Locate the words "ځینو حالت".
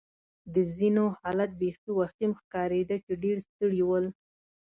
0.77-1.51